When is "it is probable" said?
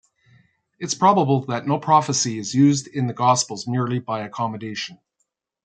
0.79-1.41